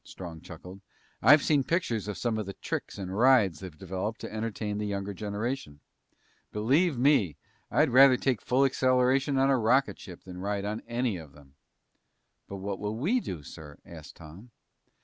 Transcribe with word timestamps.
Strong 0.03 0.41
chuckled. 0.41 0.81
"I've 1.21 1.43
seen 1.43 1.63
pictures 1.63 2.07
of 2.07 2.17
some 2.17 2.39
of 2.39 2.47
the 2.47 2.53
tricks 2.55 2.97
and 2.97 3.15
rides 3.15 3.59
they've 3.59 3.77
developed 3.77 4.19
to 4.21 4.33
entertain 4.33 4.79
the 4.79 4.87
younger 4.87 5.13
generation. 5.13 5.79
Believe 6.51 6.97
me, 6.97 7.37
I'd 7.69 7.91
rather 7.91 8.17
take 8.17 8.41
full 8.41 8.65
acceleration 8.65 9.37
on 9.37 9.51
a 9.51 9.59
rocket 9.59 9.99
ship 9.99 10.23
than 10.23 10.39
ride 10.39 10.65
on 10.65 10.81
any 10.87 11.17
of 11.17 11.33
them." 11.33 11.53
"But 12.47 12.55
what 12.57 12.79
will 12.79 12.97
we 12.97 13.19
do, 13.19 13.43
sir?" 13.43 13.77
asked 13.85 14.15
Tom. 14.15 14.49